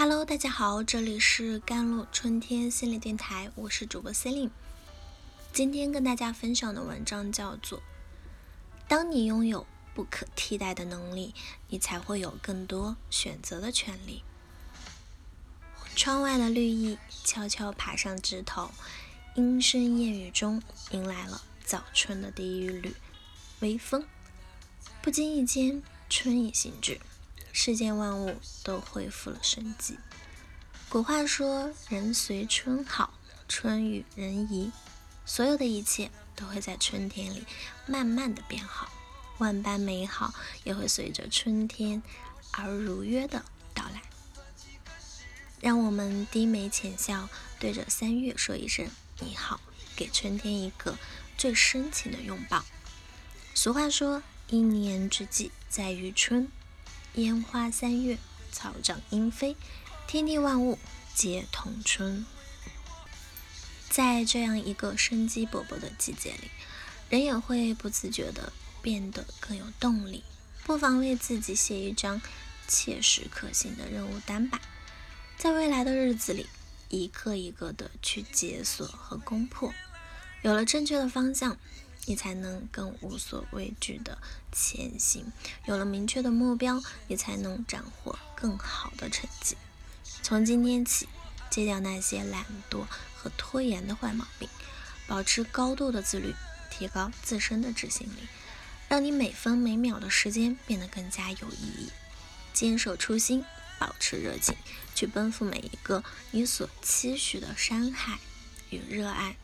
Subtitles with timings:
[0.00, 4.48] Hello，大家好，这里是甘露春天心理电台，我是主播 Celine。
[5.52, 7.78] 今天跟大家分享的文章叫做
[8.88, 11.34] 《当你拥有不可替代的能力，
[11.68, 14.22] 你才会有更多选择的权利》。
[15.94, 18.70] 窗外的绿意悄悄爬上枝头，
[19.34, 20.62] 莺声燕语中
[20.92, 22.94] 迎来了早春的第一缕
[23.60, 24.06] 微风。
[25.02, 26.98] 不经意间，春意行至。
[27.62, 29.98] 世间万物都恢复了生机。
[30.88, 33.12] 古话说：“人随春好，
[33.48, 34.72] 春与人宜。”
[35.26, 37.44] 所有的一切都会在春天里
[37.84, 38.90] 慢慢的变好，
[39.36, 40.32] 万般美好
[40.64, 42.02] 也会随着春天
[42.52, 44.00] 而如约的到来。
[45.60, 48.88] 让我们低眉浅笑，对着三月说一声
[49.20, 49.60] “你好”，
[49.94, 50.96] 给春天一个
[51.36, 52.64] 最深情的拥抱。
[53.54, 56.50] 俗话说：“一年之计在于春。”
[57.14, 58.18] 烟花三月，
[58.52, 59.56] 草长莺飞，
[60.06, 60.78] 天地万物
[61.12, 62.24] 皆同春。
[63.88, 66.48] 在这样一个生机勃勃的季节里，
[67.08, 70.22] 人也会不自觉地变得更有动力。
[70.64, 72.22] 不妨为自己写一张
[72.68, 74.60] 切实可行的任务单吧，
[75.36, 76.46] 在未来的日子里，
[76.88, 79.74] 一个一个的去解锁和攻破。
[80.42, 81.58] 有了正确的方向。
[82.06, 84.18] 你才能更无所畏惧的
[84.52, 85.32] 前行。
[85.66, 89.56] 有了明确的目标，你才能斩获更好的成绩。
[90.22, 91.08] 从今天起，
[91.50, 94.48] 戒掉那些懒惰和拖延的坏毛病，
[95.06, 96.34] 保持高度的自律，
[96.70, 98.28] 提高自身的执行力，
[98.88, 101.90] 让你每分每秒的时间变得更加有意义。
[102.52, 103.44] 坚守初心，
[103.78, 104.56] 保持热情，
[104.94, 108.18] 去奔赴每一个你所期许的山海
[108.70, 109.36] 与热爱。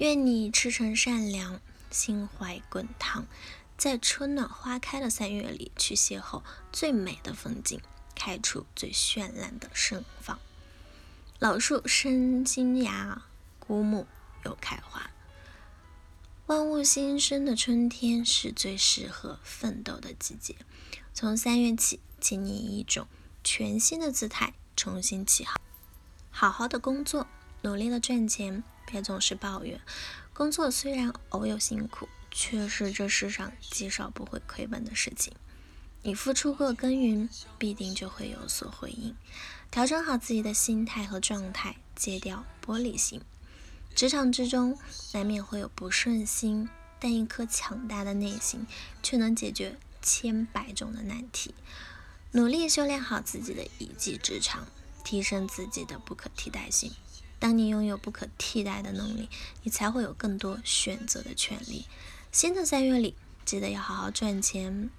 [0.00, 3.26] 愿你赤诚善良，心怀滚烫，
[3.76, 6.42] 在春暖花开的三月里，去邂逅
[6.72, 7.78] 最美的风景，
[8.14, 10.38] 开出最绚烂的盛放。
[11.38, 13.24] 老树生新芽，
[13.58, 14.06] 古木
[14.46, 15.10] 又开花。
[16.46, 20.56] 万物新生的春天是最适合奋斗的季节。
[21.12, 23.06] 从三月起，请你以一种
[23.44, 25.60] 全新的姿态重新起航，
[26.30, 27.26] 好好的工作，
[27.60, 28.64] 努力的赚钱。
[28.90, 29.80] 别总是抱怨，
[30.32, 35.32] 工作虽然偶有辛苦，却是这世上极少不会亏本的事情。
[36.02, 37.28] 你付出过耕耘，
[37.58, 39.14] 必定就会有所回应。
[39.70, 43.20] 调整好自己的心态和状态，戒掉玻璃心。
[43.94, 44.78] 职场之中
[45.12, 46.68] 难免会有不顺心，
[46.98, 48.66] 但一颗强大的内心
[49.02, 51.54] 却能解决千百种的难题。
[52.32, 54.66] 努力修炼好自己的一技之长，
[55.04, 56.92] 提升自己的不可替代性。
[57.40, 59.28] 当你拥有不可替代的能力，
[59.62, 61.86] 你才会有更多选择的权利。
[62.30, 64.90] 新的三月里，记得要好好赚钱。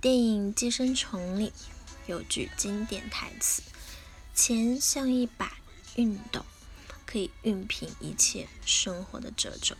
[0.00, 1.52] 电影《寄生虫》里
[2.06, 3.62] 有句经典台词
[4.34, 5.56] ：“钱像一把
[5.96, 6.44] 熨斗，
[7.06, 9.74] 可以熨平一切生活的褶皱。”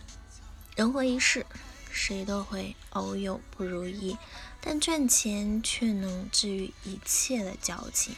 [0.75, 1.45] 人活一世，
[1.91, 4.17] 谁都会偶有不如意，
[4.59, 8.15] 但赚钱却能治愈一切的矫情。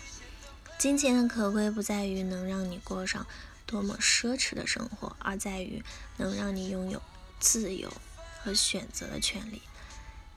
[0.79, 3.28] 金钱的可贵不在于能让你过上。
[3.66, 5.84] 多么奢侈的生活，而在于
[6.18, 7.02] 能让你拥有
[7.40, 7.92] 自由
[8.42, 9.62] 和选择的权利。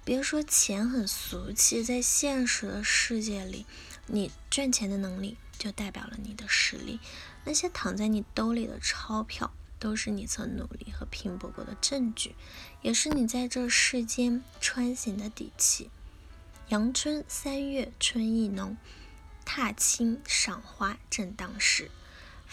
[0.05, 3.65] 别说钱很俗气，在现实的世界里，
[4.07, 7.01] 你赚钱的能力就代表了你的实力。
[7.45, 12.34] 那些躺在你兜里的钞票，都是你曾努力和拼搏过的证据，
[12.83, 15.91] 也是你在这世间穿行的底气。
[16.69, 18.77] 阳春三月，春意浓，
[19.45, 21.91] 踏青赏花正当时。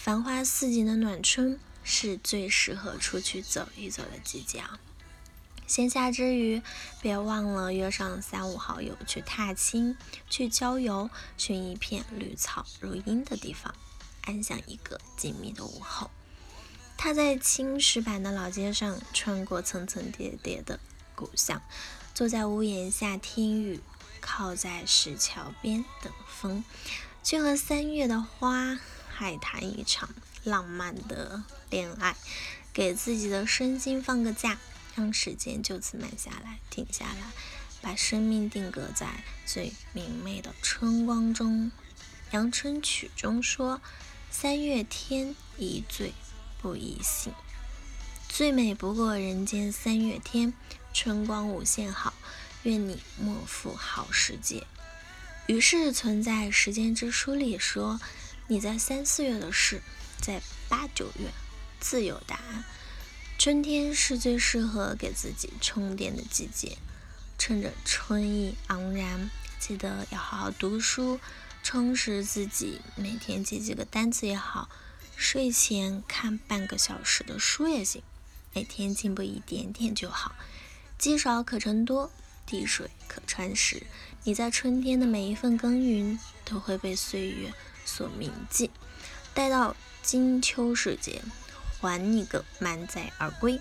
[0.04, 4.80] 繁花似锦的暖春是最适合出去走一走的季节啊！
[5.68, 6.60] 闲暇之余，
[7.04, 9.96] 别忘了约上三五好友去踏青、
[10.28, 11.08] 去郊游，
[11.38, 13.76] 寻一片绿草如茵的地方，
[14.24, 16.10] 安享一个静谧的午后。
[16.98, 20.80] 踏在青石板的老街上，穿过层层叠叠的
[21.14, 21.62] 古巷，
[22.16, 23.80] 坐在屋檐下听雨，
[24.20, 26.64] 靠在石桥边等风，
[27.22, 28.80] 去和三月的花。
[29.22, 30.10] 海谈一场
[30.44, 32.16] 浪漫的恋爱，
[32.74, 34.58] 给自己的身心放个假，
[34.96, 37.32] 让时间就此慢下来、停下来，
[37.84, 41.70] 把生命定格在最明媚的春光中。
[42.34, 43.80] 《阳春曲》中说
[44.32, 46.14] ：“三月天，宜醉
[46.60, 47.32] 不宜醒。”
[48.28, 50.52] 最美不过人间三月天，
[50.96, 52.16] 春光无限好，
[52.64, 54.66] 愿你莫负好时节。
[55.46, 58.02] 于是存在时间之书里说。
[58.52, 59.82] 你在三四月的事，
[60.20, 61.32] 在八九月
[61.80, 62.66] 自有答案。
[63.40, 66.78] 春天是最适合给自己充电的季节，
[67.38, 71.18] 趁着春意盎然，记得要好好读书，
[71.64, 74.68] 充实自己，每天记几个单词也好，
[75.16, 78.04] 睡前看半个小时的书也行，
[78.52, 80.36] 每天进步一点点就好。
[80.98, 82.12] 积少可成多，
[82.46, 83.84] 滴水可穿石。
[84.26, 87.54] 你在春天的每一份耕耘，都会被岁月
[87.86, 88.70] 所铭记。
[89.34, 91.22] 待到金秋时节，
[91.80, 93.60] 还你个满载而归。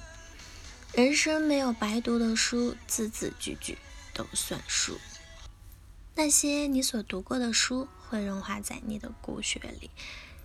[0.93, 3.79] 人生没有白读的书，字字句句
[4.13, 4.99] 都算数。
[6.17, 9.91] 那些你所读过的书，会融化在你的骨血里，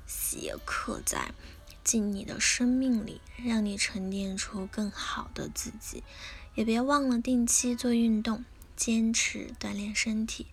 [0.06, 1.33] 写刻在
[1.83, 6.04] 进你的生命里，让你沉淀出更好的自己。
[6.54, 8.45] 也别忘了定期做运动，
[8.77, 10.48] 坚持锻炼身体。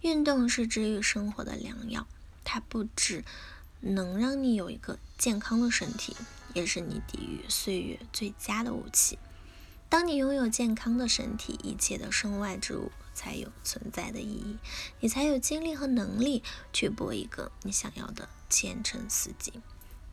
[0.00, 2.06] 运动是治愈生活的良药，
[2.44, 3.24] 它不只
[3.80, 6.16] 能让你有一个健康的身体，
[6.54, 9.18] 也是你抵御岁月最佳的武器。
[9.88, 12.90] 当你拥有健康的身体，一切的身外之物。
[13.14, 14.56] 才有存在的意义，
[15.00, 16.42] 你才有精力和能力
[16.72, 19.52] 去搏一个你想要的前程似锦。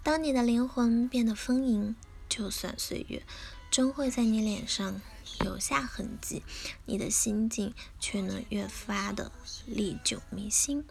[0.03, 1.95] 当你的灵魂变得丰盈，
[2.27, 3.23] 就算岁月
[3.71, 5.01] 终会在你脸上
[5.39, 6.43] 留下痕迹，
[6.85, 9.31] 你的心境却能越发的
[9.65, 10.83] 历久弥新。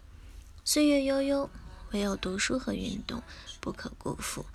[0.71, 1.49] 岁月悠悠，
[1.93, 3.23] 唯有读书和运动
[3.59, 4.45] 不可辜负。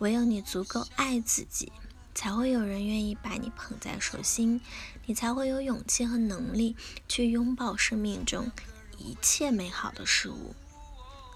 [0.00, 1.70] 唯有你足够爱自己。
[2.12, 4.60] 才会有人愿意把你捧在手心，
[5.06, 6.74] 你才会有勇气和能力
[7.08, 8.50] 去拥抱生命中
[8.98, 10.56] 一切美好的事物。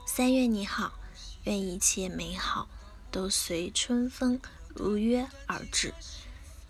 [0.05, 0.95] 三月你好，
[1.45, 2.69] 愿一切美好
[3.13, 4.41] 都随春风
[4.75, 5.95] 如约而至。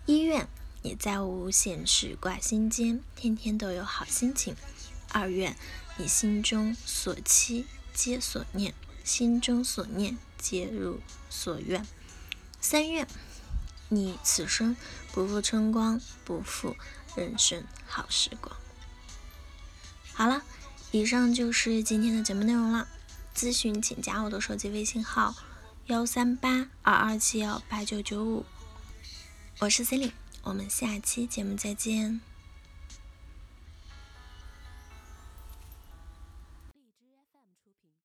[0.05, 0.47] 一愿
[0.83, 4.55] 你再无闲事挂心间，天天都有好心情。
[5.15, 5.55] 二愿
[5.95, 8.73] 你心中所期皆所念，
[9.05, 11.87] 心中所念皆如所愿。
[12.59, 13.07] 三愿。
[13.87, 14.75] 你此生
[15.13, 16.75] 不负春光，不负
[17.15, 18.53] 人生好时光。
[20.11, 20.43] 好了，
[20.91, 22.89] 以上就是今天的节目内容了。
[23.33, 25.33] 咨询请加我的手机微信号：
[25.85, 28.45] 幺三八二二七幺八九九五。
[29.59, 30.13] 我是 c e l i n e
[30.43, 32.19] 我们下期节目再见。